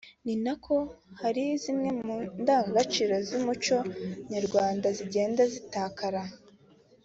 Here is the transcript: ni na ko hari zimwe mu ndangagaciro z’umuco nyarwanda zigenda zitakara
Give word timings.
ni 0.25 0.35
na 0.45 0.53
ko 0.65 0.75
hari 1.21 1.43
zimwe 1.63 1.89
mu 2.05 2.15
ndangagaciro 2.41 3.13
z’umuco 3.27 3.77
nyarwanda 4.31 4.87
zigenda 4.97 5.41
zitakara 5.53 6.23